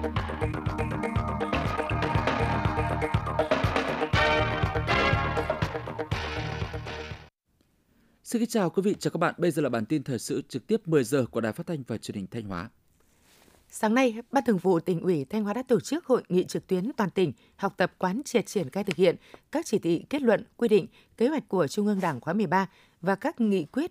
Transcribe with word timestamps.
Xin 0.00 0.10
kính 8.40 8.48
chào 8.48 8.70
quý 8.70 8.82
vị, 8.82 8.94
chào 8.98 9.10
các 9.10 9.18
bạn. 9.18 9.34
Bây 9.38 9.50
giờ 9.50 9.62
là 9.62 9.68
bản 9.68 9.86
tin 9.86 10.02
thời 10.02 10.18
sự 10.18 10.42
trực 10.48 10.66
tiếp 10.66 10.88
10 10.88 11.04
giờ 11.04 11.24
của 11.30 11.40
Đài 11.40 11.52
Phát 11.52 11.66
thanh 11.66 11.82
và 11.86 11.96
Truyền 11.96 12.14
hình 12.14 12.26
Thanh 12.30 12.44
Hóa. 12.44 12.70
Sáng 13.68 13.94
nay, 13.94 14.16
Ban 14.32 14.44
Thường 14.44 14.58
vụ 14.58 14.80
tỉnh 14.80 15.00
ủy 15.00 15.24
Thanh 15.24 15.44
Hóa 15.44 15.54
đã 15.54 15.62
tổ 15.62 15.80
chức 15.80 16.04
hội 16.06 16.22
nghị 16.28 16.44
trực 16.44 16.66
tuyến 16.66 16.90
toàn 16.96 17.10
tỉnh 17.10 17.32
học 17.56 17.74
tập 17.76 17.92
quán 17.98 18.22
triệt 18.24 18.46
triển 18.46 18.70
khai 18.70 18.84
thực 18.84 18.96
hiện 18.96 19.16
các 19.52 19.66
chỉ 19.66 19.78
thị, 19.78 20.04
kết 20.10 20.22
luận, 20.22 20.44
quy 20.56 20.68
định, 20.68 20.86
kế 21.16 21.28
hoạch 21.28 21.48
của 21.48 21.66
Trung 21.66 21.86
ương 21.86 22.00
Đảng 22.00 22.20
khóa 22.20 22.34
13 22.34 22.68
và 23.00 23.14
các 23.14 23.40
nghị 23.40 23.64
quyết, 23.64 23.90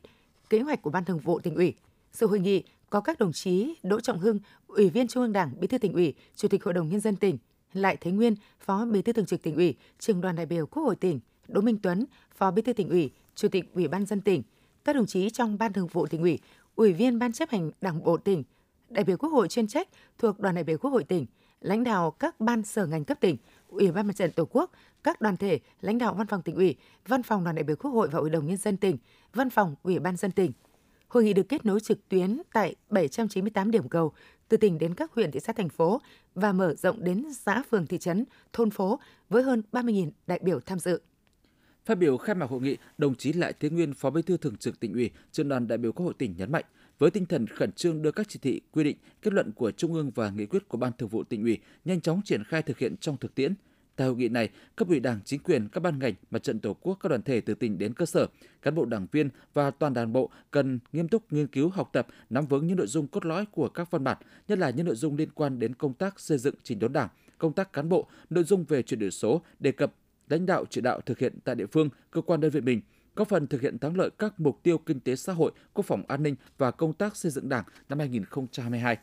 kế 0.50 0.60
hoạch 0.60 0.82
của 0.82 0.89
Ban 0.89 1.05
Thường 1.05 1.19
vụ 1.19 1.39
tỉnh 1.39 1.55
ủy. 1.55 1.73
Sự 2.11 2.28
hội 2.28 2.39
nghị 2.39 2.64
có 2.89 3.01
các 3.01 3.19
đồng 3.19 3.33
chí 3.33 3.75
Đỗ 3.83 4.00
Trọng 4.00 4.19
Hưng, 4.19 4.39
Ủy 4.68 4.89
viên 4.89 5.07
Trung 5.07 5.23
ương 5.23 5.33
Đảng, 5.33 5.51
Bí 5.59 5.68
thư 5.68 5.77
tỉnh 5.77 5.93
ủy, 5.93 6.14
Chủ 6.36 6.47
tịch 6.47 6.64
Hội 6.64 6.73
đồng 6.73 6.89
nhân 6.89 7.00
dân 7.00 7.15
tỉnh, 7.15 7.37
Lại 7.73 7.97
Thế 8.01 8.11
Nguyên, 8.11 8.36
Phó 8.59 8.86
Bí 8.86 9.01
thư 9.01 9.14
Thường 9.14 9.25
trực 9.25 9.43
tỉnh 9.43 9.55
ủy, 9.55 9.75
Trường 10.00 10.21
đoàn 10.21 10.36
đại 10.36 10.45
biểu 10.45 10.65
Quốc 10.65 10.83
hội 10.83 10.95
tỉnh, 10.95 11.19
Đỗ 11.47 11.61
Minh 11.61 11.78
Tuấn, 11.83 12.05
Phó 12.36 12.51
Bí 12.51 12.61
thư 12.61 12.73
tỉnh 12.73 12.89
ủy, 12.89 13.11
Chủ 13.36 13.47
tịch 13.47 13.73
Ủy 13.73 13.87
ban 13.87 14.05
dân 14.05 14.21
tỉnh, 14.21 14.43
các 14.86 14.95
đồng 14.95 15.05
chí 15.05 15.29
trong 15.29 15.57
Ban 15.57 15.73
Thường 15.73 15.87
vụ 15.87 16.07
tỉnh 16.07 16.21
ủy, 16.21 16.39
Ủy 16.75 16.93
viên 16.93 17.19
Ban 17.19 17.33
chấp 17.33 17.50
hành 17.50 17.71
Đảng 17.81 18.04
bộ 18.04 18.17
tỉnh, 18.17 18.43
đại 18.89 19.03
biểu 19.03 19.17
Quốc 19.17 19.29
hội 19.29 19.47
chuyên 19.47 19.67
trách 19.67 19.87
thuộc 20.17 20.39
đoàn 20.39 20.56
đại 20.56 20.64
biểu 20.64 20.78
Quốc 20.78 20.92
hội 20.92 21.03
tỉnh, 21.03 21.25
lãnh 21.61 21.83
đạo 21.83 22.11
các 22.11 22.39
ban 22.39 22.64
sở 22.64 22.86
ngành 22.86 23.06
cấp 23.06 23.17
tỉnh, 23.21 23.37
Ủy 23.67 23.92
ban 23.92 24.07
Mặt 24.07 24.15
trận 24.15 24.31
Tổ 24.31 24.45
quốc, 24.45 24.71
các 25.03 25.21
đoàn 25.21 25.37
thể, 25.37 25.59
lãnh 25.81 25.97
đạo 25.97 26.14
Văn 26.14 26.28
phòng 26.28 26.42
tỉnh 26.42 26.56
ủy, 26.56 26.75
Văn 27.07 27.23
phòng 27.23 27.43
đoàn 27.43 27.56
đại 27.56 27.64
biểu 27.64 27.75
Quốc 27.75 27.92
hội 27.92 28.07
và 28.07 28.19
Hội 28.19 28.29
đồng 28.29 28.47
nhân 28.47 28.57
dân 28.57 28.78
tỉnh, 28.78 28.97
Văn 29.33 29.50
phòng 29.50 29.75
Ủy 29.83 30.00
ban 30.00 30.15
dân 30.15 30.31
tỉnh. 30.31 30.51
Hội 31.09 31.23
nghị 31.23 31.33
được 31.33 31.49
kết 31.49 31.65
nối 31.65 31.79
trực 31.79 32.09
tuyến 32.09 32.41
tại 32.53 32.75
798 32.89 33.72
điểm 33.72 33.89
cầu 33.89 34.13
từ 34.50 34.58
tỉnh 34.58 34.77
đến 34.77 34.95
các 34.95 35.13
huyện, 35.13 35.31
thị 35.31 35.39
xã, 35.39 35.53
thành 35.53 35.70
phố 35.70 36.02
và 36.36 36.52
mở 36.52 36.75
rộng 36.75 37.03
đến 37.03 37.25
xã, 37.34 37.64
phường, 37.72 37.88
thị 37.88 37.97
trấn, 37.97 38.25
thôn 38.53 38.70
phố 38.70 39.00
với 39.30 39.44
hơn 39.44 39.61
30.000 39.72 40.11
đại 40.28 40.39
biểu 40.44 40.59
tham 40.59 40.80
dự. 40.80 41.02
Phát 41.86 41.95
biểu 41.95 42.17
khai 42.17 42.36
mạc 42.36 42.50
hội 42.50 42.61
nghị, 42.61 42.78
đồng 42.97 43.16
chí 43.16 43.34
Lại 43.34 43.53
Thế 43.59 43.69
Nguyên, 43.69 43.94
Phó 43.94 44.09
Bí 44.09 44.22
thư 44.22 44.38
Thường 44.38 44.58
trực 44.58 44.80
tỉnh 44.80 44.94
ủy, 44.94 45.11
trưởng 45.31 45.50
đoàn 45.50 45.67
đại 45.67 45.78
biểu 45.78 45.92
Quốc 45.92 46.06
hội 46.06 46.14
tỉnh 46.17 46.36
nhấn 46.38 46.52
mạnh, 46.52 46.66
với 47.00 47.12
tinh 47.12 47.25
thần 47.25 47.47
khẩn 47.47 47.72
trương 47.72 48.02
đưa 48.02 48.12
các 48.12 48.30
chỉ 48.30 48.39
thị, 48.41 48.62
quy 48.72 48.84
định, 48.84 48.97
kết 49.22 49.34
luận 49.34 49.52
của 49.52 49.72
Trung 49.72 49.94
ương 49.94 50.12
và 50.16 50.30
nghị 50.30 50.45
quyết 50.45 50.67
của 50.67 50.78
Ban 50.78 50.91
Thường 50.97 51.09
vụ 51.09 51.23
tỉnh 51.23 51.44
ủy 51.44 51.58
nhanh 51.86 52.02
chóng 52.02 52.22
triển 52.25 52.44
khai 52.44 52.62
thực 52.62 52.78
hiện 52.78 52.97
trong 52.97 53.17
thực 53.17 53.36
tiễn. 53.36 53.53
Tại 54.00 54.08
hội 54.08 54.16
nghị 54.16 54.30
này, 54.30 54.50
cấp 54.75 54.88
ủy 54.88 55.00
Đảng, 55.00 55.19
chính 55.25 55.39
quyền, 55.39 55.67
các 55.67 55.80
ban 55.80 56.00
ngành, 56.00 56.14
mặt 56.31 56.44
trận 56.44 56.59
Tổ 56.59 56.73
quốc, 56.73 56.95
các 56.95 57.09
đoàn 57.09 57.22
thể 57.22 57.42
từ 57.42 57.53
tỉnh 57.53 57.78
đến 57.78 57.94
cơ 57.94 58.06
sở, 58.06 58.28
cán 58.61 58.75
bộ 58.75 58.86
đảng 58.86 59.08
viên 59.11 59.30
và 59.53 59.72
toàn 59.72 59.94
đảng 59.94 60.14
bộ 60.14 60.30
cần 60.52 60.80
nghiêm 60.94 61.08
túc 61.08 61.33
nghiên 61.33 61.47
cứu, 61.47 61.69
học 61.69 61.89
tập, 61.94 62.08
nắm 62.30 62.45
vững 62.45 62.67
những 62.67 62.78
nội 62.78 62.88
dung 62.88 63.08
cốt 63.08 63.25
lõi 63.25 63.45
của 63.45 63.69
các 63.69 63.91
văn 63.91 64.03
bản, 64.03 64.17
nhất 64.47 64.59
là 64.59 64.69
những 64.69 64.86
nội 64.86 64.95
dung 64.95 65.16
liên 65.16 65.30
quan 65.36 65.59
đến 65.59 65.75
công 65.75 65.94
tác 65.94 66.19
xây 66.19 66.38
dựng 66.38 66.56
chỉnh 66.64 66.80
đốn 66.80 66.94
Đảng, 66.94 67.09
công 67.38 67.53
tác 67.53 67.73
cán 67.73 67.89
bộ, 67.89 68.08
nội 68.30 68.44
dung 68.44 68.64
về 68.64 68.83
chuyển 68.83 69.00
đổi 69.00 69.11
số, 69.11 69.41
đề 69.59 69.72
cập 69.72 69.94
lãnh 70.30 70.45
đạo 70.45 70.66
chỉ 70.69 70.81
đạo 70.81 71.02
thực 71.02 71.19
hiện 71.19 71.34
tại 71.44 71.56
địa 71.56 71.67
phương, 71.72 71.89
cơ 72.11 72.22
quan 72.22 72.41
đơn 72.41 72.52
vị 72.52 72.61
mình, 72.61 72.81
góp 73.16 73.28
phần 73.28 73.47
thực 73.47 73.61
hiện 73.61 73.80
thắng 73.80 73.97
lợi 73.97 74.09
các 74.19 74.39
mục 74.39 74.59
tiêu 74.63 74.78
kinh 74.78 75.00
tế 75.00 75.16
xã 75.16 75.34
hội, 75.34 75.52
quốc 75.73 75.86
phòng 75.86 76.03
an 76.08 76.23
ninh 76.23 76.36
và 76.58 76.72
công 76.72 76.94
tác 76.94 77.16
xây 77.16 77.31
dựng 77.31 77.50
Đảng 77.50 77.63
năm 77.89 78.00
2022. 78.00 78.97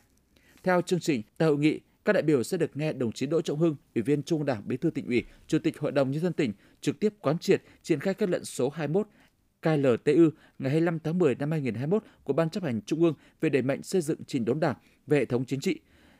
Theo 0.63 0.81
chương 0.81 0.99
trình, 0.99 1.21
tại 1.37 1.47
hội 1.47 1.57
nghị, 1.57 1.79
các 2.07 2.13
đại 2.13 2.23
biểu 2.23 2.43
sẽ 2.43 2.57
được 2.57 2.77
nghe 2.77 2.93
đồng 2.93 3.11
chí 3.11 3.25
Đỗ 3.25 3.41
Trọng 3.41 3.59
Hưng, 3.59 3.75
Ủy 3.95 4.01
viên 4.01 4.23
Trung 4.23 4.45
Đảng, 4.45 4.61
Bí 4.65 4.77
thư 4.77 4.89
tỉnh 4.89 5.07
ủy, 5.07 5.23
Chủ 5.47 5.59
tịch 5.59 5.79
Hội 5.79 5.91
đồng 5.91 6.11
nhân 6.11 6.21
dân 6.21 6.33
tỉnh 6.33 6.53
trực 6.81 6.99
tiếp 6.99 7.13
quán 7.21 7.37
triệt 7.39 7.61
triển 7.83 7.99
khai 7.99 8.13
kết 8.13 8.29
luận 8.29 8.45
số 8.45 8.69
21 8.69 9.07
KLTU 9.61 10.29
ngày 10.59 10.71
25 10.71 10.99
tháng 10.99 11.19
10 11.19 11.35
năm 11.35 11.51
2021 11.51 12.03
của 12.23 12.33
Ban 12.33 12.49
chấp 12.49 12.63
hành 12.63 12.81
Trung 12.81 13.03
ương 13.03 13.13
về 13.41 13.49
đẩy 13.49 13.61
mạnh 13.61 13.83
xây 13.83 14.01
dựng 14.01 14.23
chỉnh 14.27 14.45
đốn 14.45 14.59
Đảng 14.59 14.75
về 15.07 15.17
hệ 15.17 15.25
thống 15.25 15.45
chính 15.45 15.59
trị, 15.59 15.79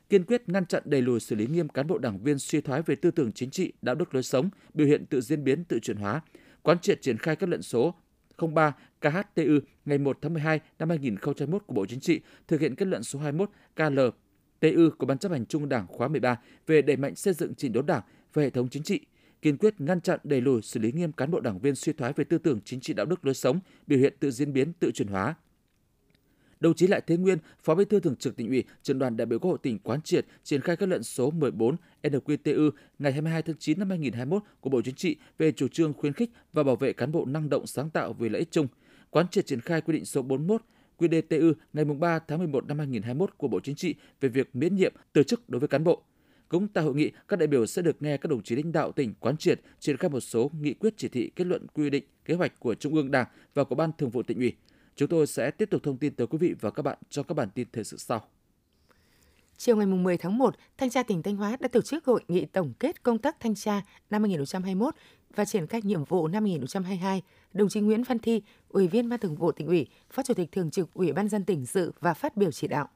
kiên 0.10 0.24
quyết 0.24 0.50
ngăn 0.50 0.66
chặn 0.66 0.84
đẩy 0.86 1.02
lùi 1.02 1.20
xử 1.20 1.36
lý 1.36 1.48
nghiêm 1.48 1.70
cán 1.70 1.88
bộ 1.88 1.98
đảng 1.98 2.24
viên 2.24 2.40
suy 2.40 2.62
thoái 2.62 2.82
về 2.82 2.96
tư 2.96 3.12
tưởng 3.12 3.32
chính 3.32 3.50
trị, 3.50 3.74
đạo 3.82 3.96
đức 3.96 4.14
lối 4.14 4.24
sống, 4.24 4.50
biểu 4.74 4.88
hiện 4.88 5.06
tự 5.06 5.22
diễn 5.22 5.44
biến, 5.44 5.64
tự 5.64 5.80
chuyển 5.80 5.98
hóa, 5.98 6.22
quán 6.64 6.80
triệt 6.80 7.02
triển 7.02 7.18
khai 7.18 7.36
kết 7.36 7.50
luận 7.50 7.62
số 7.62 7.96
03 8.54 8.76
KHTU 9.02 9.60
ngày 9.86 9.98
1 9.98 10.18
tháng 10.22 10.34
12 10.34 10.60
năm 10.80 10.90
2021 10.90 11.64
của 11.68 11.74
Bộ 11.74 11.86
Chính 11.86 12.00
trị 12.00 12.22
thực 12.48 12.62
hiện 12.62 12.76
kết 12.76 12.88
luận 12.88 13.04
số 13.04 13.20
21 13.20 13.50
TU 14.60 14.90
của 14.98 15.06
Ban 15.06 15.18
chấp 15.18 15.32
hành 15.32 15.46
Trung 15.46 15.70
Đảng 15.70 15.88
khóa 15.88 16.08
13 16.08 16.40
về 16.68 16.82
đẩy 16.82 16.98
mạnh 16.98 17.16
xây 17.16 17.34
dựng 17.34 17.56
chỉnh 17.56 17.74
đốn 17.74 17.86
Đảng 17.86 18.02
và 18.34 18.44
hệ 18.44 18.50
thống 18.50 18.70
chính 18.70 18.84
trị, 18.84 19.00
kiên 19.42 19.58
quyết 19.58 19.82
ngăn 19.82 20.02
chặn 20.02 20.20
đẩy 20.24 20.42
lùi 20.42 20.62
xử 20.62 20.80
lý 20.80 20.92
nghiêm 20.92 21.12
cán 21.12 21.32
bộ 21.32 21.40
đảng 21.40 21.60
viên 21.60 21.76
suy 21.76 21.94
thoái 21.94 22.14
về 22.14 22.24
tư 22.24 22.38
tưởng 22.38 22.60
chính 22.66 22.80
trị 22.80 22.94
đạo 22.94 23.06
đức 23.06 23.26
lối 23.26 23.34
sống, 23.34 23.60
biểu 23.88 24.00
hiện 24.00 24.14
tự 24.20 24.32
diễn 24.32 24.54
biến, 24.54 24.74
tự 24.74 24.92
chuyển 24.92 25.08
hóa, 25.08 25.36
Đồng 26.60 26.74
chí 26.74 26.88
Lại 26.88 27.02
Thế 27.08 27.18
Nguyên, 27.18 27.38
Phó 27.64 27.76
Bí 27.76 27.86
thư 27.86 28.00
Thường 28.00 28.16
trực 28.16 28.36
Tỉnh 28.36 28.48
ủy, 28.48 28.64
Trưởng 28.84 29.00
đoàn 29.00 29.18
đại 29.18 29.26
biểu 29.26 29.40
Quốc 29.40 29.50
hội 29.50 29.60
tỉnh 29.62 29.80
quán 29.80 30.02
triệt 30.02 30.26
triển 30.44 30.62
khai 30.62 30.76
kết 30.76 30.90
luận 30.90 31.04
số 31.04 31.32
14 31.32 31.76
NQTU 32.04 32.72
ngày 33.00 33.12
22 33.12 33.42
tháng 33.42 33.56
9 33.60 33.80
năm 33.80 33.90
2021 33.90 34.44
của 34.62 34.70
Bộ 34.70 34.82
Chính 34.82 34.96
trị 34.96 35.16
về 35.38 35.52
chủ 35.52 35.68
trương 35.68 35.94
khuyến 35.94 36.14
khích 36.14 36.32
và 36.54 36.64
bảo 36.64 36.76
vệ 36.76 36.94
cán 36.94 37.12
bộ 37.12 37.26
năng 37.26 37.50
động 37.50 37.68
sáng 37.68 37.90
tạo 37.90 38.14
vì 38.14 38.30
lợi 38.30 38.40
ích 38.40 38.52
chung. 38.52 38.68
Quán 39.10 39.28
triệt 39.28 39.46
triển 39.46 39.62
khai 39.62 39.82
quy 39.82 39.94
định 39.94 40.06
số 40.06 40.22
41 40.22 40.62
QĐTU 40.98 41.54
ngày 41.74 41.86
3 41.86 42.20
tháng 42.20 42.40
11 42.40 42.68
năm 42.68 42.78
2021 42.78 43.38
của 43.38 43.48
Bộ 43.48 43.60
Chính 43.60 43.76
trị 43.76 43.96
về 44.22 44.30
việc 44.30 44.56
miễn 44.56 44.76
nhiệm 44.76 44.94
từ 45.14 45.24
chức 45.24 45.50
đối 45.50 45.60
với 45.60 45.68
cán 45.68 45.84
bộ. 45.84 46.04
Cũng 46.50 46.68
tại 46.68 46.84
hội 46.84 46.96
nghị, 46.96 47.12
các 47.28 47.40
đại 47.40 47.48
biểu 47.48 47.66
sẽ 47.66 47.82
được 47.82 48.02
nghe 48.02 48.18
các 48.18 48.30
đồng 48.30 48.44
chí 48.44 48.56
lãnh 48.56 48.72
đạo 48.72 48.92
tỉnh 48.92 49.14
quán 49.20 49.38
triệt 49.38 49.62
triển 49.80 49.98
khai 49.98 50.10
một 50.10 50.20
số 50.20 50.52
nghị 50.62 50.74
quyết 50.74 50.94
chỉ 50.98 51.08
thị 51.08 51.32
kết 51.36 51.48
luận 51.48 51.68
quy 51.74 51.90
định 51.90 52.04
kế 52.26 52.34
hoạch 52.34 52.60
của 52.60 52.76
Trung 52.76 52.96
ương 52.96 53.12
Đảng 53.12 53.28
và 53.54 53.64
của 53.64 53.76
Ban 53.76 53.92
Thường 53.98 54.10
vụ 54.10 54.24
tỉnh 54.24 54.38
ủy. 54.38 54.54
Chúng 54.96 55.10
tôi 55.10 55.28
sẽ 55.28 55.52
tiếp 55.52 55.70
tục 55.70 55.84
thông 55.84 55.98
tin 55.98 56.16
tới 56.16 56.28
quý 56.28 56.38
vị 56.38 56.56
và 56.62 56.72
các 56.72 56.84
bạn 56.84 56.98
trong 57.10 57.26
các 57.28 57.34
bản 57.34 57.50
tin 57.56 57.68
thời 57.74 57.84
sự 57.84 57.98
sau. 57.98 58.28
Chiều 59.58 59.76
ngày 59.76 59.86
10 59.86 60.18
tháng 60.18 60.38
1, 60.38 60.56
Thanh 60.78 60.90
tra 60.90 61.04
tỉnh 61.04 61.24
Thanh 61.24 61.36
Hóa 61.36 61.58
đã 61.60 61.68
tổ 61.68 61.82
chức 61.82 62.06
hội 62.06 62.24
nghị 62.28 62.46
tổng 62.46 62.74
kết 62.80 63.04
công 63.04 63.18
tác 63.18 63.40
thanh 63.40 63.56
tra 63.56 63.82
năm 64.10 64.24
2021 64.24 64.96
và 65.36 65.46
triển 65.46 65.68
khai 65.68 65.82
nhiệm 65.84 66.04
vụ 66.04 66.28
năm 66.28 66.44
2022. 66.44 67.22
Đồng 67.54 67.70
chí 67.70 67.80
Nguyễn 67.80 68.04
Văn 68.04 68.20
Thi, 68.20 68.42
Ủy 68.70 68.88
viên 68.88 69.10
Ban 69.10 69.20
Thường 69.20 69.36
vụ 69.36 69.52
tỉnh 69.52 69.68
ủy, 69.68 69.88
Phó 70.12 70.24
Chủ 70.24 70.34
tịch 70.34 70.52
Thường 70.52 70.72
trực 70.72 70.94
Ủy 70.94 71.14
ban 71.14 71.30
dân 71.30 71.46
tỉnh 71.46 71.66
dự 71.66 71.92
và 72.00 72.14
phát 72.14 72.38
biểu 72.38 72.52
chỉ 72.52 72.68
đạo. 72.68 72.90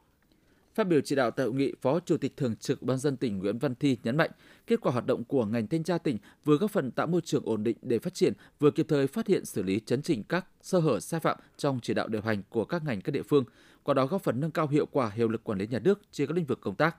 Phát 0.76 0.84
biểu 0.84 1.02
chỉ 1.02 1.16
đạo 1.16 1.32
tại 1.32 1.46
hội 1.46 1.56
nghị, 1.56 1.74
Phó 1.82 2.00
Chủ 2.00 2.18
tịch 2.18 2.38
Thường 2.38 2.56
trực 2.56 2.82
Ban 2.82 2.98
dân 2.98 3.18
tỉnh 3.18 3.40
Nguyễn 3.40 3.60
Văn 3.60 3.76
Thi 3.76 3.98
nhấn 4.04 4.18
mạnh, 4.18 4.32
kết 4.68 4.82
quả 4.82 4.92
hoạt 4.92 5.06
động 5.06 5.24
của 5.24 5.46
ngành 5.46 5.68
thanh 5.68 5.84
tra 5.84 5.98
tỉnh 5.98 6.18
vừa 6.46 6.58
góp 6.58 6.72
phần 6.72 6.92
tạo 6.92 7.08
môi 7.08 7.22
trường 7.22 7.46
ổn 7.46 7.64
định 7.64 7.78
để 7.82 8.00
phát 8.00 8.14
triển, 8.14 8.34
vừa 8.60 8.72
kịp 8.72 8.86
thời 8.90 9.08
phát 9.08 9.28
hiện 9.28 9.46
xử 9.46 9.64
lý 9.64 9.80
chấn 9.86 10.02
chỉnh 10.02 10.24
các 10.24 10.46
sơ 10.62 10.80
hở 10.80 11.00
sai 11.00 11.20
phạm 11.20 11.38
trong 11.58 11.80
chỉ 11.84 11.94
đạo 11.94 12.08
điều 12.08 12.22
hành 12.22 12.44
của 12.50 12.66
các 12.66 12.84
ngành 12.84 13.02
các 13.02 13.12
địa 13.12 13.24
phương, 13.24 13.44
qua 13.84 13.94
đó 13.94 14.06
góp 14.06 14.24
phần 14.24 14.40
nâng 14.40 14.52
cao 14.52 14.68
hiệu 14.68 14.86
quả 14.86 15.12
hiệu 15.16 15.28
lực 15.28 15.44
quản 15.44 15.60
lý 15.60 15.68
nhà 15.68 15.80
nước 15.80 16.02
trên 16.12 16.28
các 16.28 16.34
lĩnh 16.34 16.46
vực 16.46 16.62
công 16.62 16.76
tác. 16.76 16.96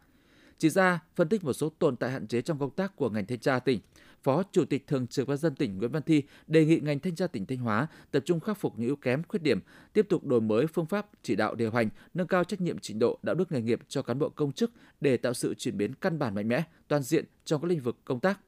Chỉ 0.58 0.70
ra, 0.70 1.02
phân 1.14 1.28
tích 1.28 1.44
một 1.44 1.52
số 1.52 1.68
tồn 1.78 1.96
tại 1.96 2.10
hạn 2.10 2.26
chế 2.26 2.42
trong 2.42 2.58
công 2.58 2.70
tác 2.70 2.96
của 2.96 3.10
ngành 3.10 3.26
thanh 3.26 3.38
tra 3.38 3.58
tỉnh, 3.58 3.80
Phó 4.22 4.42
Chủ 4.52 4.64
tịch 4.64 4.86
Thường 4.86 5.06
trực 5.06 5.28
Ban 5.28 5.36
dân 5.36 5.54
tỉnh 5.54 5.78
Nguyễn 5.78 5.90
Văn 5.90 6.02
Thi 6.02 6.22
đề 6.46 6.64
nghị 6.64 6.80
ngành 6.80 6.98
thanh 6.98 7.14
tra 7.14 7.26
tỉnh 7.26 7.46
Thanh 7.46 7.58
Hóa 7.58 7.86
tập 8.10 8.22
trung 8.26 8.40
khắc 8.40 8.58
phục 8.58 8.78
những 8.78 8.88
yếu 8.88 8.96
kém, 8.96 9.22
khuyết 9.28 9.42
điểm, 9.42 9.60
tiếp 9.92 10.06
tục 10.08 10.24
đổi 10.24 10.40
mới 10.40 10.66
phương 10.66 10.86
pháp 10.86 11.06
chỉ 11.22 11.36
đạo 11.36 11.54
điều 11.54 11.70
hành, 11.70 11.88
nâng 12.14 12.26
cao 12.26 12.44
trách 12.44 12.60
nhiệm 12.60 12.78
trình 12.78 12.98
độ 12.98 13.18
đạo 13.22 13.34
đức 13.34 13.52
nghề 13.52 13.62
nghiệp 13.62 13.80
cho 13.88 14.02
cán 14.02 14.18
bộ 14.18 14.28
công 14.28 14.52
chức 14.52 14.72
để 15.00 15.16
tạo 15.16 15.34
sự 15.34 15.54
chuyển 15.54 15.76
biến 15.76 15.94
căn 15.94 16.18
bản 16.18 16.34
mạnh 16.34 16.48
mẽ, 16.48 16.62
toàn 16.88 17.02
diện 17.02 17.24
trong 17.44 17.60
các 17.60 17.68
lĩnh 17.68 17.80
vực 17.80 17.96
công 18.04 18.20
tác. 18.20 18.40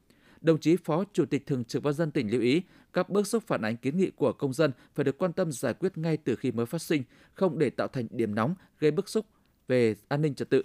Đồng 0.44 0.58
chí 0.58 0.76
Phó 0.76 1.04
Chủ 1.12 1.24
tịch 1.26 1.46
Thường 1.46 1.64
trực 1.64 1.82
Ban 1.82 1.94
dân 1.94 2.10
tỉnh 2.10 2.30
lưu 2.30 2.40
ý 2.40 2.62
các 2.92 3.08
bước 3.08 3.26
xúc 3.26 3.42
phản 3.46 3.62
ánh 3.62 3.76
kiến 3.76 3.96
nghị 3.98 4.10
của 4.10 4.32
công 4.32 4.52
dân 4.52 4.72
phải 4.94 5.04
được 5.04 5.18
quan 5.18 5.32
tâm 5.32 5.52
giải 5.52 5.74
quyết 5.74 5.98
ngay 5.98 6.16
từ 6.16 6.36
khi 6.36 6.52
mới 6.52 6.66
phát 6.66 6.82
sinh, 6.82 7.02
không 7.34 7.58
để 7.58 7.70
tạo 7.70 7.88
thành 7.88 8.06
điểm 8.10 8.34
nóng 8.34 8.54
gây 8.78 8.90
bức 8.90 9.08
xúc 9.08 9.26
về 9.68 9.94
an 10.08 10.22
ninh 10.22 10.34
trật 10.34 10.50
tự. 10.50 10.64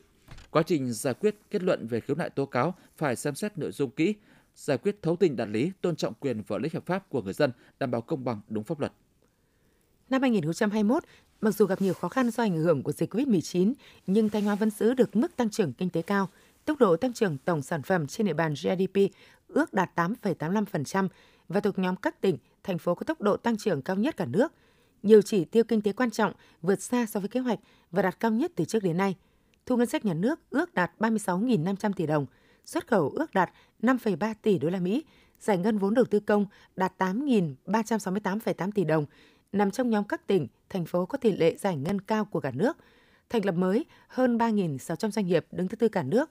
Quá 0.51 0.63
trình 0.63 0.94
giải 0.94 1.13
quyết 1.13 1.35
kết 1.51 1.63
luận 1.63 1.88
về 1.88 2.00
khiếu 2.00 2.16
nại 2.16 2.29
tố 2.29 2.45
cáo 2.45 2.75
phải 2.97 3.16
xem 3.16 3.35
xét 3.35 3.57
nội 3.57 3.72
dung 3.72 3.91
kỹ, 3.91 4.16
giải 4.56 4.78
quyết 4.78 5.01
thấu 5.01 5.16
tình 5.16 5.35
đạt 5.35 5.50
lý, 5.50 5.72
tôn 5.81 5.95
trọng 5.95 6.13
quyền 6.13 6.41
và 6.47 6.57
lợi 6.57 6.63
ích 6.63 6.73
hợp 6.73 6.85
pháp 6.85 7.09
của 7.09 7.22
người 7.22 7.34
dân, 7.34 7.51
đảm 7.79 7.91
bảo 7.91 8.01
công 8.01 8.23
bằng 8.23 8.41
đúng 8.47 8.63
pháp 8.63 8.79
luật. 8.79 8.91
Năm 10.09 10.22
2021, 10.22 11.03
mặc 11.41 11.51
dù 11.51 11.66
gặp 11.66 11.81
nhiều 11.81 11.94
khó 11.94 12.09
khăn 12.09 12.31
do 12.31 12.44
ảnh 12.44 12.57
hưởng 12.57 12.84
của 12.84 12.91
dịch 12.91 13.13
COVID-19, 13.13 13.74
nhưng 14.07 14.30
Thanh 14.30 14.44
Hóa 14.44 14.56
vẫn 14.56 14.69
giữ 14.69 14.94
được 14.94 15.15
mức 15.15 15.36
tăng 15.36 15.50
trưởng 15.50 15.74
kinh 15.74 15.89
tế 15.89 16.01
cao. 16.01 16.30
Tốc 16.65 16.80
độ 16.80 16.98
tăng 16.98 17.13
trưởng 17.13 17.38
tổng 17.38 17.62
sản 17.62 17.81
phẩm 17.81 18.07
trên 18.07 18.27
địa 18.27 18.33
bàn 18.33 18.53
GDP 18.53 19.00
ước 19.50 19.74
đạt 19.74 19.92
8,85% 19.96 21.07
và 21.48 21.60
thuộc 21.60 21.80
nhóm 21.80 21.96
các 21.96 22.22
tỉnh, 22.22 22.38
thành 22.63 22.78
phố 22.78 22.96
có 22.96 23.04
tốc 23.04 23.22
độ 23.22 23.38
tăng 23.38 23.57
trưởng 23.57 23.81
cao 23.81 23.96
nhất 23.96 24.18
cả 24.18 24.25
nước. 24.25 24.54
Nhiều 25.04 25.22
chỉ 25.22 25.46
tiêu 25.46 25.63
kinh 25.63 25.81
tế 25.81 25.94
quan 25.94 26.12
trọng 26.12 26.34
vượt 26.62 26.81
xa 26.81 27.06
so 27.06 27.19
với 27.19 27.30
kế 27.30 27.40
hoạch 27.40 27.60
và 27.92 28.01
đạt 28.01 28.19
cao 28.19 28.31
nhất 28.31 28.51
từ 28.56 28.66
trước 28.66 28.84
đến 28.84 28.98
nay. 28.98 29.16
Thu 29.66 29.78
ngân 29.78 29.88
sách 29.88 30.06
nhà 30.06 30.13
nước 30.13 30.40
ước 30.50 30.74
đạt 30.74 30.92
36.500 31.00 31.94
tỷ 31.94 32.06
đồng, 32.06 32.25
xuất 32.66 32.88
khẩu 32.88 33.10
ước 33.10 33.34
đạt 33.34 33.51
5,3 33.81 34.34
tỷ 34.42 34.60
đô 34.60 34.69
la 34.69 34.80
Mỹ, 34.80 35.04
giải 35.40 35.57
ngân 35.57 35.78
vốn 35.78 35.94
đầu 35.94 36.06
tư 36.06 36.19
công 36.19 36.46
đạt 36.75 36.94
8.368,8 36.98 38.72
tỷ 38.72 38.84
đồng, 38.84 39.06
nằm 39.51 39.72
trong 39.72 39.90
nhóm 39.90 40.04
các 40.04 40.28
tỉnh, 40.28 40.48
thành 40.69 40.86
phố 40.86 41.06
có 41.06 41.18
tỷ 41.18 41.31
lệ 41.31 41.56
giải 41.56 41.78
ngân 41.78 42.01
cao 42.01 42.25
của 42.25 42.40
cả 42.40 42.51
nước. 42.51 42.78
Thành 43.30 43.46
lập 43.46 43.51
mới 43.51 43.86
hơn 44.07 44.38
3.600 44.38 45.12
doanh 45.12 45.28
nghiệp 45.28 45.46
đứng 45.51 45.68
thứ 45.68 45.75
tư 45.75 45.88
cả 45.88 46.04
nước. 46.04 46.30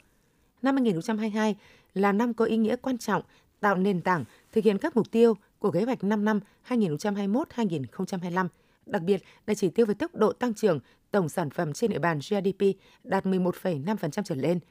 Năm 0.63 0.77
2022 0.77 1.57
là 1.99 2.13
năm 2.13 2.35
có 2.35 2.45
ý 2.45 2.57
nghĩa 2.57 2.77
quan 2.77 2.99
trọng 2.99 3.23
tạo 3.61 3.77
nền 3.77 4.01
tảng 4.01 4.25
thực 4.53 4.65
hiện 4.65 4.79
các 4.79 4.97
mục 4.97 5.11
tiêu 5.11 5.35
của 5.59 5.71
kế 5.71 5.85
hoạch 5.85 6.05
5 6.05 6.25
năm 6.25 6.41
2021-2025, 6.69 8.49
đặc 8.87 9.03
biệt 9.03 9.23
là 9.47 9.55
chỉ 9.55 9.71
tiêu 9.71 9.87
về 9.87 9.95
tốc 9.95 10.15
độ 10.15 10.33
tăng 10.33 10.55
trưởng 10.55 10.81
tổng 11.11 11.29
sản 11.29 11.51
phẩm 11.51 11.73
trên 11.73 11.91
địa 11.91 11.99
bàn 11.99 12.19
GDP 12.19 12.65
đạt 13.05 13.27
11,5% 13.27 14.23
trở 14.23 14.35
lên– 14.35 14.59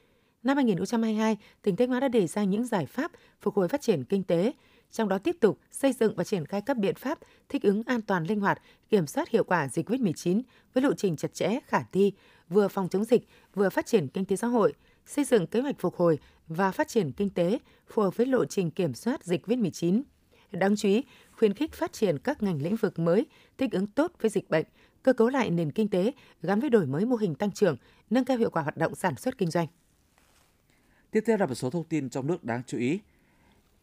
Năm 0.47 0.57
2022, 0.57 1.37
tỉnh 1.61 1.75
Thanh 1.75 1.89
Hóa 1.89 1.99
đã 1.99 2.07
đề 2.07 2.27
ra 2.27 2.43
những 2.43 2.65
giải 2.65 2.85
pháp 2.85 3.11
phục 3.41 3.55
hồi 3.55 3.67
phát 3.67 3.81
triển 3.81 4.03
kinh 4.03 4.23
tế, 4.23 4.51
trong 4.91 5.09
đó 5.09 5.17
tiếp 5.17 5.35
tục 5.39 5.59
xây 5.71 5.93
dựng 5.93 6.15
và 6.15 6.23
triển 6.23 6.45
khai 6.45 6.61
các 6.61 6.77
biện 6.77 6.95
pháp 6.95 7.19
thích 7.49 7.63
ứng 7.63 7.83
an 7.85 8.01
toàn 8.01 8.23
linh 8.23 8.39
hoạt, 8.39 8.61
kiểm 8.89 9.07
soát 9.07 9.29
hiệu 9.29 9.43
quả 9.43 9.67
dịch 9.67 9.89
COVID-19 9.89 10.41
với 10.73 10.83
lộ 10.83 10.93
trình 10.93 11.15
chặt 11.15 11.33
chẽ, 11.33 11.59
khả 11.67 11.83
thi, 11.91 12.13
vừa 12.49 12.67
phòng 12.67 12.89
chống 12.89 13.03
dịch, 13.03 13.27
vừa 13.53 13.69
phát 13.69 13.85
triển 13.85 14.07
kinh 14.07 14.25
tế 14.25 14.35
xã 14.35 14.47
hội, 14.47 14.73
xây 15.07 15.25
dựng 15.25 15.47
kế 15.47 15.61
hoạch 15.61 15.75
phục 15.79 15.95
hồi 15.95 16.19
và 16.47 16.71
phát 16.71 16.87
triển 16.87 17.11
kinh 17.11 17.29
tế 17.29 17.59
phù 17.87 18.01
hợp 18.01 18.17
với 18.17 18.25
lộ 18.25 18.45
trình 18.45 18.71
kiểm 18.71 18.93
soát 18.93 19.23
dịch 19.23 19.47
COVID-19. 19.47 20.01
Đáng 20.51 20.75
chú 20.75 20.87
ý, 20.87 21.03
khuyến 21.31 21.53
khích 21.53 21.73
phát 21.73 21.93
triển 21.93 22.17
các 22.17 22.43
ngành 22.43 22.61
lĩnh 22.61 22.75
vực 22.75 22.99
mới 22.99 23.25
thích 23.57 23.71
ứng 23.71 23.87
tốt 23.87 24.11
với 24.21 24.29
dịch 24.29 24.49
bệnh, 24.49 24.65
cơ 25.03 25.13
cấu 25.13 25.29
lại 25.29 25.49
nền 25.49 25.71
kinh 25.71 25.87
tế 25.87 26.11
gắn 26.41 26.59
với 26.59 26.69
đổi 26.69 26.85
mới 26.85 27.05
mô 27.05 27.15
hình 27.15 27.35
tăng 27.35 27.51
trưởng, 27.51 27.77
nâng 28.09 28.25
cao 28.25 28.37
hiệu 28.37 28.49
quả 28.49 28.61
hoạt 28.61 28.77
động 28.77 28.95
sản 28.95 29.15
xuất 29.15 29.37
kinh 29.37 29.51
doanh. 29.51 29.67
Tiếp 31.11 31.23
theo 31.25 31.37
là 31.37 31.45
một 31.45 31.55
số 31.55 31.69
thông 31.69 31.83
tin 31.83 32.09
trong 32.09 32.27
nước 32.27 32.43
đáng 32.43 32.61
chú 32.67 32.77
ý. 32.77 32.99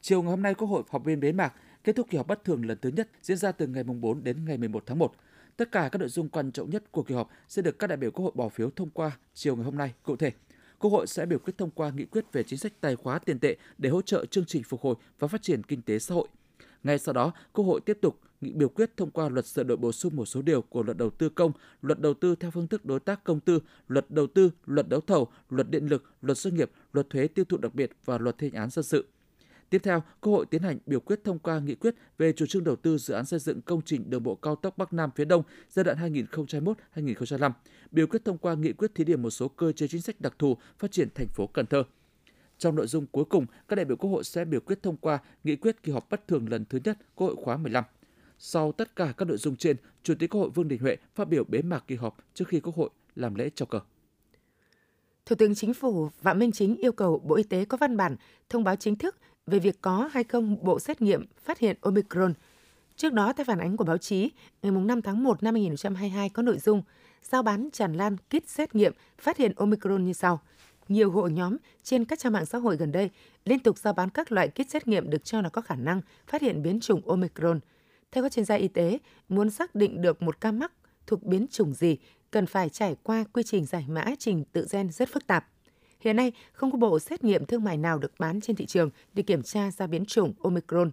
Chiều 0.01 0.23
ngày 0.23 0.31
hôm 0.31 0.43
nay, 0.43 0.55
Quốc 0.55 0.69
hội 0.69 0.83
họp 0.91 1.05
viên 1.05 1.21
bế 1.21 1.33
mạc 1.33 1.55
kết 1.85 1.97
thúc 1.97 2.07
kỳ 2.11 2.17
họp 2.17 2.27
bất 2.27 2.45
thường 2.45 2.67
lần 2.67 2.79
thứ 2.83 2.91
nhất 2.97 3.09
diễn 3.23 3.37
ra 3.37 3.53
từ 3.53 3.67
ngày 3.67 3.85
4 3.85 4.25
đến 4.25 4.45
ngày 4.45 4.59
11 4.59 4.83
tháng 4.87 4.99
1. 4.99 5.15
Tất 5.57 5.73
cả 5.73 5.89
các 5.93 5.99
nội 5.99 6.09
dung 6.09 6.29
quan 6.29 6.53
trọng 6.53 6.71
nhất 6.71 6.93
của 6.93 7.03
kỳ 7.03 7.15
họp 7.15 7.31
sẽ 7.49 7.63
được 7.63 7.79
các 7.79 7.87
đại 7.87 7.97
biểu 7.97 8.11
Quốc 8.11 8.25
hội 8.25 8.33
bỏ 8.35 8.49
phiếu 8.49 8.71
thông 8.71 8.91
qua 8.91 9.19
chiều 9.35 9.57
ngày 9.57 9.65
hôm 9.65 9.79
nay. 9.79 9.95
Cụ 10.03 10.17
thể, 10.17 10.33
Quốc 10.85 10.91
hội 10.91 11.07
sẽ 11.07 11.27
biểu 11.27 11.39
quyết 11.39 11.59
thông 11.59 11.71
qua 11.71 11.91
nghị 11.91 12.05
quyết 12.05 12.33
về 12.33 12.43
chính 12.43 12.59
sách 12.59 12.73
tài 12.81 12.97
khóa 12.97 13.19
tiền 13.19 13.39
tệ 13.39 13.57
để 13.79 13.91
hỗ 13.91 14.03
trợ 14.03 14.25
chương 14.27 14.45
trình 14.45 14.63
phục 14.63 14.81
hồi 14.81 14.95
và 15.19 15.29
phát 15.29 15.43
triển 15.43 15.63
kinh 15.63 15.83
tế 15.83 15.99
xã 15.99 16.15
hội. 16.15 16.29
Ngay 16.83 16.99
sau 16.99 17.13
đó, 17.13 17.33
Quốc 17.53 17.65
hội 17.65 17.81
tiếp 17.81 17.99
tục 18.01 18.21
nghị 18.41 18.53
biểu 18.53 18.69
quyết 18.69 18.97
thông 18.97 19.11
qua 19.11 19.29
luật 19.29 19.47
sửa 19.47 19.63
đổi 19.63 19.77
bổ 19.77 19.93
sung 19.93 20.17
một 20.17 20.25
số 20.25 20.43
điều 20.43 20.63
của 20.63 20.83
luật 20.83 20.97
đầu 20.97 21.11
tư 21.11 21.29
công, 21.29 21.53
luật 21.83 22.01
đầu 22.01 22.15
tư 22.15 22.35
theo 22.35 22.51
phương 22.51 22.67
thức 22.67 22.85
đối 22.85 23.01
tác 23.01 23.25
công 23.25 23.41
tư, 23.41 23.61
luật 23.89 24.11
đầu 24.11 24.27
tư, 24.27 24.51
luật 24.67 24.89
đấu 24.89 25.01
thầu, 25.01 25.29
luật 25.51 25.71
điện 25.71 25.87
lực, 25.87 26.05
luật 26.23 26.39
doanh 26.39 26.55
nghiệp, 26.55 26.71
luật 26.93 27.11
thuế 27.11 27.29
tiêu 27.29 27.45
thụ 27.45 27.57
đặc 27.57 27.75
biệt 27.75 27.91
và 28.05 28.19
luật 28.19 28.39
thi 28.39 28.51
hành 28.53 28.63
án 28.63 28.71
dân 28.71 28.85
sự. 28.85 29.07
Tiếp 29.71 29.81
theo, 29.83 30.03
Quốc 30.21 30.33
hội 30.33 30.47
tiến 30.47 30.63
hành 30.63 30.79
biểu 30.87 31.01
quyết 31.01 31.25
thông 31.25 31.39
qua 31.39 31.61
nghị 31.61 31.75
quyết 31.75 31.95
về 32.19 32.33
chủ 32.33 32.47
trương 32.47 32.65
đầu 32.65 32.77
tư 32.77 32.99
dự 32.99 33.15
án 33.15 33.25
xây 33.25 33.39
dựng 33.39 33.63
công 33.63 33.83
trình 33.83 34.11
đường 34.11 34.23
bộ 34.23 34.35
cao 34.35 34.57
tốc 34.57 34.79
Bắc 34.79 34.93
Nam 34.93 35.11
phía 35.17 35.25
Đông 35.25 35.43
giai 35.71 35.85
đoạn 35.85 36.15
2021-2025, 36.95 37.53
biểu 37.91 38.07
quyết 38.07 38.25
thông 38.25 38.39
qua 38.39 38.55
nghị 38.55 38.73
quyết 38.73 38.95
thí 38.95 39.05
điểm 39.05 39.23
một 39.23 39.31
số 39.31 39.49
cơ 39.49 39.73
chế 39.73 39.89
chính 39.89 40.01
sách 40.01 40.21
đặc 40.21 40.35
thù 40.39 40.57
phát 40.79 40.93
triển 40.93 41.09
thành 41.15 41.29
phố 41.29 41.47
Cần 41.47 41.67
Thơ. 41.67 41.85
Trong 42.59 42.75
nội 42.75 42.87
dung 42.87 43.07
cuối 43.07 43.25
cùng, 43.25 43.47
các 43.69 43.77
đại 43.77 43.85
biểu 43.85 43.97
Quốc 43.97 44.11
hội 44.11 44.25
sẽ 44.25 44.45
biểu 44.45 44.61
quyết 44.61 44.83
thông 44.83 44.97
qua 44.97 45.19
nghị 45.45 45.57
quyết 45.57 45.83
kỳ 45.83 45.93
họp 45.93 46.11
bất 46.11 46.29
thường 46.29 46.49
lần 46.49 46.65
thứ 46.65 46.79
nhất 46.85 46.99
Quốc 47.15 47.27
hội 47.27 47.37
khóa 47.45 47.57
15. 47.57 47.85
Sau 48.39 48.73
tất 48.73 48.97
cả 48.97 49.15
các 49.17 49.29
nội 49.29 49.37
dung 49.37 49.57
trên, 49.57 49.77
Chủ 50.03 50.15
tịch 50.19 50.31
Quốc 50.31 50.41
hội 50.41 50.51
Vương 50.51 50.69
Đình 50.69 50.81
Huệ 50.81 50.97
phát 51.15 51.29
biểu 51.29 51.45
bế 51.45 51.63
mạc 51.63 51.85
kỳ 51.87 51.95
họp 51.95 52.17
trước 52.35 52.49
khi 52.49 52.61
Quốc 52.61 52.77
hội 52.77 52.91
làm 53.17 53.35
lễ 53.35 53.51
chào 53.55 53.67
cờ. 53.67 53.81
Thủ 55.27 55.37
tướng 55.37 55.55
Chính 55.55 55.75
phủ 55.75 56.09
Phạm 56.09 56.39
Minh 56.39 56.53
Chính 56.53 56.77
yêu 56.77 56.93
cầu 56.93 57.19
Bộ 57.19 57.35
Y 57.37 57.43
tế 57.43 57.65
có 57.65 57.77
văn 57.77 57.97
bản 57.97 58.17
thông 58.49 58.65
báo 58.65 58.77
chính 58.77 58.97
thức 58.97 59.17
về 59.47 59.59
việc 59.59 59.81
có 59.81 60.09
hay 60.13 60.25
không 60.25 60.57
bộ 60.63 60.81
xét 60.81 61.03
nghiệm 61.03 61.27
phát 61.45 61.59
hiện 61.59 61.77
Omicron. 61.81 62.35
Trước 62.97 63.13
đó, 63.13 63.33
theo 63.33 63.45
phản 63.45 63.59
ánh 63.59 63.77
của 63.77 63.85
báo 63.85 63.99
chí, 63.99 64.31
ngày 64.63 64.73
5 64.73 65.03
tháng 65.03 65.23
1 65.23 65.43
năm 65.43 65.55
2022 65.55 66.29
có 66.29 66.43
nội 66.43 66.59
dung 66.59 66.83
giao 67.23 67.43
bán 67.43 67.69
tràn 67.73 67.93
lan 67.93 68.17
kit 68.17 68.49
xét 68.49 68.75
nghiệm 68.75 68.93
phát 69.19 69.37
hiện 69.37 69.53
Omicron 69.57 70.05
như 70.05 70.13
sau. 70.13 70.41
Nhiều 70.89 71.11
hội 71.11 71.33
nhóm 71.33 71.57
trên 71.83 72.05
các 72.05 72.19
trang 72.19 72.33
mạng 72.33 72.47
xã 72.47 72.59
hội 72.59 72.77
gần 72.77 72.93
đây 72.93 73.11
liên 73.45 73.59
tục 73.59 73.79
giao 73.79 73.93
bán 73.93 74.11
các 74.11 74.33
loại 74.33 74.49
kit 74.49 74.71
xét 74.71 74.89
nghiệm 74.89 75.11
được 75.11 75.25
cho 75.25 75.41
là 75.41 75.49
có 75.49 75.61
khả 75.61 75.75
năng 75.75 76.01
phát 76.27 76.43
hiện 76.43 76.63
biến 76.63 76.81
chủng 76.81 77.09
Omicron. 77.09 77.61
Theo 78.13 78.25
các 78.25 78.33
chuyên 78.33 78.45
gia 78.45 78.55
y 78.55 78.69
tế, 78.69 78.99
muốn 79.29 79.51
xác 79.51 79.75
định 79.75 80.03
được 80.03 80.23
một 80.23 80.41
ca 80.41 80.53
mắc 80.53 80.73
thuộc 81.07 81.23
biến 81.23 81.47
chủng 81.51 81.75
gì 81.75 81.97
cần 82.31 82.47
phải 82.47 82.69
trải 82.69 82.97
qua 83.03 83.25
quy 83.33 83.43
trình 83.43 83.65
giải 83.65 83.85
mã 83.89 84.05
trình 84.19 84.45
tự 84.53 84.67
gen 84.73 84.91
rất 84.91 85.09
phức 85.09 85.27
tạp. 85.27 85.54
Hiện 86.05 86.17
nay, 86.17 86.33
không 86.53 86.73
có 86.73 86.79
bộ 86.79 86.99
xét 86.99 87.25
nghiệm 87.25 87.47
thương 87.47 87.65
mại 87.65 87.77
nào 87.77 87.99
được 87.99 88.13
bán 88.19 88.41
trên 88.41 88.57
thị 88.57 88.67
trường 88.67 88.91
để 89.15 89.23
kiểm 89.23 89.43
tra 89.43 89.71
ra 89.71 89.87
biến 89.87 90.05
chủng 90.05 90.33
Omicron. 90.43 90.91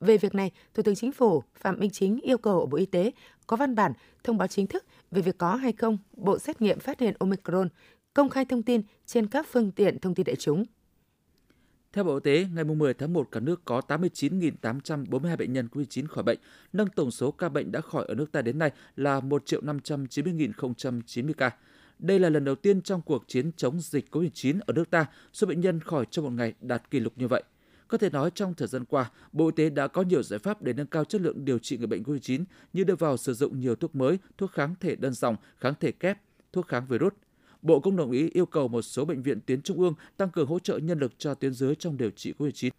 Về 0.00 0.18
việc 0.18 0.34
này, 0.34 0.50
Thủ 0.74 0.82
tướng 0.82 0.94
Chính 0.94 1.12
phủ 1.12 1.42
Phạm 1.54 1.78
Minh 1.78 1.90
Chính 1.90 2.20
yêu 2.20 2.38
cầu 2.38 2.66
Bộ 2.66 2.78
Y 2.78 2.86
tế 2.86 3.10
có 3.46 3.56
văn 3.56 3.74
bản 3.74 3.92
thông 4.24 4.38
báo 4.38 4.48
chính 4.48 4.66
thức 4.66 4.84
về 5.10 5.22
việc 5.22 5.38
có 5.38 5.54
hay 5.54 5.72
không 5.72 5.98
bộ 6.12 6.38
xét 6.38 6.62
nghiệm 6.62 6.78
phát 6.78 7.00
hiện 7.00 7.14
Omicron, 7.18 7.68
công 8.14 8.28
khai 8.28 8.44
thông 8.44 8.62
tin 8.62 8.82
trên 9.06 9.26
các 9.26 9.46
phương 9.50 9.70
tiện 9.70 9.98
thông 9.98 10.14
tin 10.14 10.26
đại 10.26 10.36
chúng. 10.36 10.64
Theo 11.92 12.04
Bộ 12.04 12.14
Y 12.14 12.20
tế, 12.24 12.46
ngày 12.54 12.64
10 12.64 12.94
tháng 12.94 13.12
1, 13.12 13.28
cả 13.32 13.40
nước 13.40 13.64
có 13.64 13.82
89.842 13.88 15.36
bệnh 15.36 15.52
nhân 15.52 15.68
COVID-19 15.72 16.06
khỏi 16.06 16.24
bệnh, 16.24 16.38
nâng 16.72 16.88
tổng 16.88 17.10
số 17.10 17.30
ca 17.30 17.48
bệnh 17.48 17.72
đã 17.72 17.80
khỏi 17.80 18.04
ở 18.08 18.14
nước 18.14 18.32
ta 18.32 18.42
đến 18.42 18.58
nay 18.58 18.70
là 18.96 19.20
1.590.090 19.20 21.32
ca. 21.32 21.50
Đây 21.98 22.18
là 22.18 22.28
lần 22.28 22.44
đầu 22.44 22.54
tiên 22.54 22.82
trong 22.82 23.02
cuộc 23.02 23.24
chiến 23.28 23.50
chống 23.56 23.80
dịch 23.80 24.14
COVID-19 24.14 24.60
ở 24.66 24.72
nước 24.72 24.90
ta, 24.90 25.06
số 25.32 25.46
bệnh 25.46 25.60
nhân 25.60 25.80
khỏi 25.80 26.04
trong 26.10 26.24
một 26.24 26.30
ngày 26.30 26.54
đạt 26.60 26.90
kỷ 26.90 27.00
lục 27.00 27.12
như 27.16 27.28
vậy. 27.28 27.42
Có 27.88 27.98
thể 27.98 28.10
nói 28.10 28.30
trong 28.34 28.54
thời 28.54 28.68
gian 28.68 28.84
qua, 28.84 29.10
Bộ 29.32 29.46
Y 29.46 29.52
tế 29.56 29.70
đã 29.70 29.88
có 29.88 30.02
nhiều 30.02 30.22
giải 30.22 30.38
pháp 30.38 30.62
để 30.62 30.72
nâng 30.72 30.86
cao 30.86 31.04
chất 31.04 31.20
lượng 31.20 31.44
điều 31.44 31.58
trị 31.58 31.76
người 31.78 31.86
bệnh 31.86 32.02
COVID-19 32.02 32.44
như 32.72 32.84
đưa 32.84 32.94
vào 32.94 33.16
sử 33.16 33.34
dụng 33.34 33.60
nhiều 33.60 33.74
thuốc 33.74 33.94
mới, 33.94 34.18
thuốc 34.38 34.52
kháng 34.52 34.74
thể 34.80 34.96
đơn 34.96 35.12
dòng, 35.12 35.36
kháng 35.58 35.74
thể 35.80 35.92
kép, 35.92 36.18
thuốc 36.52 36.68
kháng 36.68 36.86
virus. 36.86 37.12
Bộ 37.62 37.80
cũng 37.80 37.96
đồng 37.96 38.10
ý 38.10 38.30
yêu 38.30 38.46
cầu 38.46 38.68
một 38.68 38.82
số 38.82 39.04
bệnh 39.04 39.22
viện 39.22 39.40
tuyến 39.46 39.62
trung 39.62 39.78
ương 39.78 39.94
tăng 40.16 40.30
cường 40.30 40.46
hỗ 40.46 40.58
trợ 40.58 40.78
nhân 40.78 40.98
lực 40.98 41.18
cho 41.18 41.34
tuyến 41.34 41.52
dưới 41.52 41.74
trong 41.74 41.96
điều 41.96 42.10
trị 42.10 42.32
COVID-19. 42.38 42.70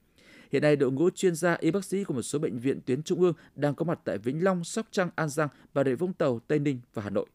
Hiện 0.51 0.61
nay, 0.61 0.75
đội 0.75 0.91
ngũ 0.91 1.09
chuyên 1.09 1.35
gia 1.35 1.53
y 1.53 1.71
bác 1.71 1.85
sĩ 1.85 2.03
của 2.03 2.13
một 2.13 2.21
số 2.21 2.39
bệnh 2.39 2.59
viện 2.59 2.79
tuyến 2.85 3.03
trung 3.03 3.21
ương 3.21 3.33
đang 3.55 3.75
có 3.75 3.85
mặt 3.85 3.99
tại 4.03 4.17
Vĩnh 4.17 4.43
Long, 4.43 4.63
Sóc 4.63 4.87
Trăng, 4.91 5.09
An 5.15 5.29
Giang, 5.29 5.49
Bà 5.73 5.83
Rịa 5.83 5.95
Vũng 5.95 6.13
Tàu, 6.13 6.39
Tây 6.47 6.59
Ninh 6.59 6.79
và 6.93 7.03
Hà 7.03 7.09
Nội. 7.09 7.25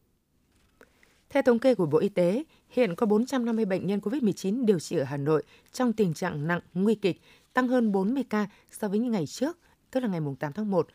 Theo 1.35 1.41
thống 1.41 1.59
kê 1.59 1.75
của 1.75 1.85
Bộ 1.85 1.97
Y 1.97 2.09
tế, 2.09 2.43
hiện 2.69 2.95
có 2.95 3.05
450 3.05 3.65
bệnh 3.65 3.87
nhân 3.87 3.99
COVID-19 3.99 4.65
điều 4.65 4.79
trị 4.79 4.97
ở 4.97 5.03
Hà 5.03 5.17
Nội 5.17 5.43
trong 5.71 5.93
tình 5.93 6.13
trạng 6.13 6.47
nặng, 6.47 6.59
nguy 6.73 6.95
kịch, 6.95 7.21
tăng 7.53 7.67
hơn 7.67 7.91
40 7.91 8.23
ca 8.29 8.47
so 8.71 8.87
với 8.87 8.99
những 8.99 9.11
ngày 9.11 9.27
trước, 9.27 9.57
tức 9.91 9.99
là 9.99 10.07
ngày 10.07 10.19
8 10.39 10.53
tháng 10.53 10.71
1. 10.71 10.87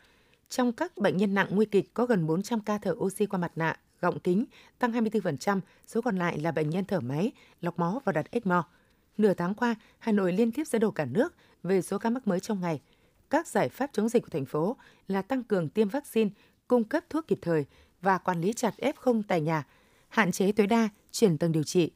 Trong 0.49 0.71
các 0.71 0.97
bệnh 0.97 1.17
nhân 1.17 1.33
nặng 1.33 1.47
nguy 1.49 1.65
kịch 1.65 1.93
có 1.93 2.05
gần 2.05 2.27
400 2.27 2.59
ca 2.59 2.77
thở 2.77 2.91
oxy 2.91 3.25
qua 3.25 3.39
mặt 3.39 3.51
nạ, 3.55 3.79
gọng 4.01 4.19
kính, 4.19 4.45
tăng 4.79 4.91
24%, 4.91 5.59
số 5.87 6.01
còn 6.01 6.17
lại 6.17 6.39
là 6.39 6.51
bệnh 6.51 6.69
nhân 6.69 6.85
thở 6.85 6.99
máy, 6.99 7.31
lọc 7.61 7.79
máu 7.79 8.01
và 8.05 8.11
đặt 8.11 8.31
ECMO. 8.31 8.63
Nửa 9.17 9.33
tháng 9.33 9.53
qua, 9.53 9.75
Hà 9.99 10.11
Nội 10.11 10.33
liên 10.33 10.51
tiếp 10.51 10.67
dẫn 10.67 10.81
đầu 10.81 10.91
cả 10.91 11.05
nước 11.05 11.35
về 11.63 11.81
số 11.81 11.97
ca 11.97 12.09
mắc 12.09 12.27
mới 12.27 12.39
trong 12.39 12.61
ngày. 12.61 12.81
Các 13.29 13.47
giải 13.47 13.69
pháp 13.69 13.89
chống 13.93 14.09
dịch 14.09 14.23
của 14.23 14.29
thành 14.31 14.45
phố 14.45 14.77
là 15.07 15.21
tăng 15.21 15.43
cường 15.43 15.69
tiêm 15.69 15.89
vaccine, 15.89 16.29
cung 16.67 16.83
cấp 16.83 17.03
thuốc 17.09 17.27
kịp 17.27 17.39
thời 17.41 17.65
và 18.01 18.17
quản 18.17 18.41
lý 18.41 18.53
chặt 18.53 18.73
F0 18.77 19.21
tại 19.27 19.41
nhà– 19.41 19.65
hạn 20.11 20.31
chế 20.31 20.51
tối 20.51 20.67
đa 20.67 20.89
chuyển 21.11 21.37
tầng 21.37 21.51
điều 21.51 21.63
trị. 21.63 21.91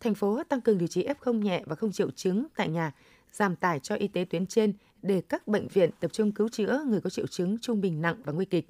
Thành 0.00 0.14
phố 0.14 0.42
tăng 0.48 0.60
cường 0.60 0.78
điều 0.78 0.88
trị 0.88 1.06
F0 1.06 1.38
nhẹ 1.38 1.62
và 1.66 1.74
không 1.74 1.92
triệu 1.92 2.10
chứng 2.10 2.46
tại 2.56 2.68
nhà, 2.68 2.92
giảm 3.32 3.56
tải 3.56 3.80
cho 3.80 3.94
y 3.94 4.08
tế 4.08 4.24
tuyến 4.24 4.46
trên 4.46 4.72
để 5.02 5.22
các 5.28 5.48
bệnh 5.48 5.68
viện 5.68 5.90
tập 6.00 6.12
trung 6.12 6.32
cứu 6.32 6.48
chữa 6.48 6.84
người 6.86 7.00
có 7.00 7.10
triệu 7.10 7.26
chứng 7.26 7.58
trung 7.58 7.80
bình 7.80 8.02
nặng 8.02 8.16
và 8.24 8.32
nguy 8.32 8.44
kịch. 8.44 8.68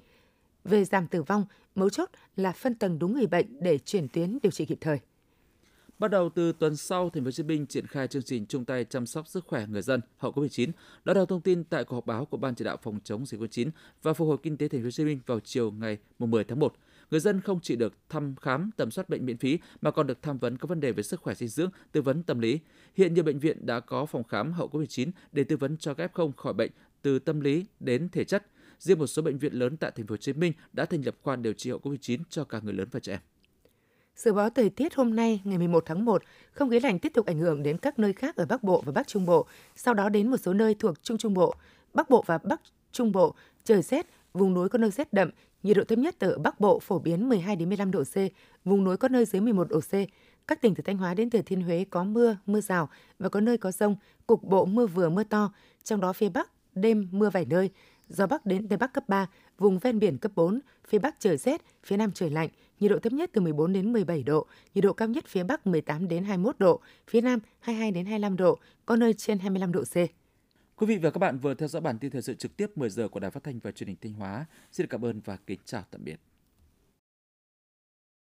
Về 0.63 0.85
giảm 0.85 1.07
tử 1.07 1.23
vong, 1.23 1.45
mấu 1.75 1.89
chốt 1.89 2.09
là 2.35 2.51
phân 2.51 2.75
tầng 2.75 2.99
đúng 2.99 3.13
người 3.13 3.27
bệnh 3.27 3.45
để 3.59 3.77
chuyển 3.77 4.07
tuyến 4.07 4.37
điều 4.43 4.51
trị 4.51 4.65
kịp 4.65 4.77
thời. 4.81 4.99
Bắt 5.99 6.11
đầu 6.11 6.29
từ 6.29 6.53
tuần 6.59 6.75
sau, 6.75 7.09
Thành 7.09 7.23
phố 7.23 7.27
Hồ 7.27 7.31
Chí 7.31 7.43
Minh 7.43 7.65
triển 7.65 7.87
khai 7.87 8.07
chương 8.07 8.23
trình 8.23 8.45
chung 8.45 8.65
tay 8.65 8.85
chăm 8.85 9.05
sóc 9.05 9.27
sức 9.27 9.45
khỏe 9.47 9.65
người 9.67 9.81
dân 9.81 10.01
hậu 10.17 10.31
Covid-19. 10.31 10.71
Đó 11.05 11.13
là 11.13 11.25
thông 11.25 11.41
tin 11.41 11.63
tại 11.63 11.83
cuộc 11.83 11.95
họp 11.95 12.05
báo 12.05 12.25
của 12.25 12.37
Ban 12.37 12.55
chỉ 12.55 12.65
đạo 12.65 12.77
phòng 12.83 12.99
chống 13.03 13.25
dịch 13.25 13.41
Covid-19 13.41 13.69
và 14.01 14.13
phục 14.13 14.27
hồi 14.27 14.37
kinh 14.43 14.57
tế 14.57 14.67
Thành 14.67 14.81
phố 14.81 14.85
Hồ 14.85 14.91
Chí 14.91 15.05
Minh 15.05 15.19
vào 15.25 15.39
chiều 15.39 15.71
ngày 15.71 15.97
10 16.19 16.43
tháng 16.43 16.59
1 16.59 16.73
người 17.11 17.19
dân 17.19 17.41
không 17.41 17.59
chỉ 17.61 17.75
được 17.75 17.93
thăm 18.09 18.35
khám, 18.41 18.69
tầm 18.77 18.91
soát 18.91 19.09
bệnh 19.09 19.25
miễn 19.25 19.37
phí 19.37 19.59
mà 19.81 19.91
còn 19.91 20.07
được 20.07 20.21
tham 20.21 20.37
vấn 20.37 20.57
các 20.57 20.69
vấn 20.69 20.79
đề 20.79 20.91
về 20.91 21.03
sức 21.03 21.21
khỏe 21.21 21.33
dinh 21.33 21.49
dưỡng, 21.49 21.69
tư 21.91 22.01
vấn 22.01 22.23
tâm 22.23 22.39
lý. 22.39 22.59
Hiện 22.95 23.13
nhiều 23.13 23.23
bệnh 23.23 23.39
viện 23.39 23.65
đã 23.65 23.79
có 23.79 24.05
phòng 24.05 24.23
khám 24.23 24.53
hậu 24.53 24.69
Covid-19 24.69 25.11
để 25.31 25.43
tư 25.43 25.57
vấn 25.57 25.77
cho 25.77 25.93
các 25.93 26.11
F0 26.13 26.31
khỏi 26.31 26.53
bệnh 26.53 26.71
từ 27.01 27.19
tâm 27.19 27.39
lý 27.39 27.65
đến 27.79 28.09
thể 28.09 28.23
chất. 28.23 28.45
Riêng 28.79 28.99
một 28.99 29.07
số 29.07 29.21
bệnh 29.21 29.37
viện 29.37 29.53
lớn 29.53 29.77
tại 29.77 29.91
thành 29.95 30.07
phố 30.07 30.13
Hồ 30.13 30.17
Chí 30.17 30.33
Minh 30.33 30.53
đã 30.73 30.85
thành 30.85 31.05
lập 31.05 31.15
khoa 31.21 31.35
điều 31.35 31.53
trị 31.53 31.69
hậu 31.69 31.79
Covid-19 31.79 32.19
cho 32.29 32.43
cả 32.43 32.59
người 32.63 32.73
lớn 32.73 32.87
và 32.91 32.99
trẻ 32.99 33.13
em. 33.13 33.21
Dự 34.15 34.33
báo 34.33 34.49
thời 34.49 34.69
tiết 34.69 34.95
hôm 34.95 35.15
nay 35.15 35.41
ngày 35.43 35.57
11 35.57 35.83
tháng 35.85 36.05
1, 36.05 36.23
không 36.51 36.69
khí 36.69 36.79
lạnh 36.79 36.99
tiếp 36.99 37.11
tục 37.13 37.25
ảnh 37.25 37.39
hưởng 37.39 37.63
đến 37.63 37.77
các 37.77 37.99
nơi 37.99 38.13
khác 38.13 38.35
ở 38.35 38.45
Bắc 38.45 38.63
Bộ 38.63 38.81
và 38.85 38.91
Bắc 38.91 39.07
Trung 39.07 39.25
Bộ, 39.25 39.45
sau 39.75 39.93
đó 39.93 40.09
đến 40.09 40.29
một 40.29 40.37
số 40.37 40.53
nơi 40.53 40.75
thuộc 40.75 41.03
Trung 41.03 41.17
Trung 41.17 41.33
Bộ. 41.33 41.55
Bắc 41.93 42.09
Bộ 42.09 42.23
và 42.27 42.37
Bắc 42.37 42.61
Trung 42.91 43.11
Bộ 43.11 43.35
trời 43.63 43.81
rét, 43.81 44.07
vùng 44.33 44.53
núi 44.53 44.69
có 44.69 44.77
nơi 44.77 44.91
rét 44.91 45.13
đậm, 45.13 45.29
nhiệt 45.63 45.77
độ 45.77 45.83
thấp 45.83 45.97
nhất 45.99 46.19
ở 46.19 46.37
Bắc 46.37 46.59
Bộ 46.59 46.79
phổ 46.79 46.99
biến 46.99 47.29
12 47.29 47.55
đến 47.55 47.69
15 47.69 47.91
độ 47.91 48.03
C, 48.03 48.15
vùng 48.65 48.83
núi 48.83 48.97
có 48.97 49.07
nơi 49.07 49.25
dưới 49.25 49.41
11 49.41 49.69
độ 49.69 49.79
C. 49.79 49.93
Các 50.47 50.61
tỉnh 50.61 50.75
từ 50.75 50.83
Thanh 50.85 50.97
Hóa 50.97 51.13
đến 51.13 51.29
Thừa 51.29 51.41
Thiên 51.41 51.61
Huế 51.61 51.85
có 51.89 52.03
mưa, 52.03 52.37
mưa 52.45 52.61
rào 52.61 52.89
và 53.19 53.29
có 53.29 53.41
nơi 53.41 53.57
có 53.57 53.71
rông, 53.71 53.95
cục 54.27 54.43
bộ 54.43 54.65
mưa 54.65 54.87
vừa 54.87 55.09
mưa 55.09 55.23
to, 55.23 55.53
trong 55.83 56.01
đó 56.01 56.13
phía 56.13 56.29
Bắc 56.29 56.51
đêm 56.75 57.07
mưa 57.11 57.29
vài 57.29 57.45
nơi, 57.45 57.69
gió 58.09 58.27
Bắc 58.27 58.45
đến 58.45 58.67
Tây 58.67 58.77
Bắc 58.77 58.93
cấp 58.93 59.03
3, 59.07 59.27
vùng 59.57 59.79
ven 59.79 59.99
biển 59.99 60.17
cấp 60.17 60.31
4, 60.35 60.59
phía 60.87 60.99
Bắc 60.99 61.15
trời 61.19 61.37
rét, 61.37 61.61
phía 61.83 61.97
Nam 61.97 62.11
trời 62.11 62.29
lạnh, 62.29 62.49
nhiệt 62.79 62.91
độ 62.91 62.99
thấp 62.99 63.13
nhất 63.13 63.29
từ 63.33 63.41
14 63.41 63.73
đến 63.73 63.93
17 63.93 64.23
độ, 64.23 64.45
nhiệt 64.75 64.83
độ 64.83 64.93
cao 64.93 65.07
nhất 65.07 65.25
phía 65.27 65.43
Bắc 65.43 65.67
18 65.67 66.07
đến 66.07 66.23
21 66.23 66.59
độ, 66.59 66.79
phía 67.07 67.21
Nam 67.21 67.39
22 67.59 67.91
đến 67.91 68.05
25 68.05 68.37
độ, 68.37 68.59
có 68.85 68.95
nơi 68.95 69.13
trên 69.13 69.39
25 69.39 69.71
độ 69.71 69.83
C. 69.83 70.20
Quý 70.81 70.87
vị 70.87 70.97
và 70.97 71.11
các 71.11 71.17
bạn 71.17 71.37
vừa 71.37 71.53
theo 71.53 71.67
dõi 71.67 71.81
bản 71.81 71.99
tin 71.99 72.11
thời 72.11 72.21
sự 72.21 72.33
trực 72.33 72.57
tiếp 72.57 72.77
10 72.77 72.89
giờ 72.89 73.07
của 73.07 73.19
Đài 73.19 73.31
Phát 73.31 73.43
thanh 73.43 73.59
và 73.59 73.71
Truyền 73.71 73.87
hình 73.87 73.97
Thanh 74.01 74.13
Hóa. 74.13 74.45
Xin 74.71 74.87
cảm 74.87 75.05
ơn 75.05 75.21
và 75.25 75.37
kính 75.47 75.59
chào 75.65 75.83
tạm 75.91 76.03
biệt. 76.03 76.19